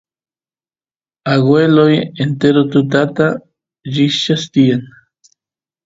[1.33, 1.95] agueloy
[2.25, 3.27] entero tutata
[3.93, 4.83] llikchas tiyan